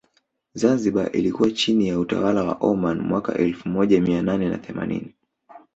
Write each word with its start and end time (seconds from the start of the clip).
Zanzibar 0.53 1.11
ilikuwa 1.17 1.51
chini 1.51 1.87
ya 1.87 1.99
utawala 1.99 2.43
wa 2.43 2.53
Oman 2.53 2.99
mwaka 3.01 3.33
elfu 3.35 3.69
moja 3.69 4.01
mia 4.01 4.21
nane 4.21 4.49
na 4.49 4.57
themanini 4.57 5.15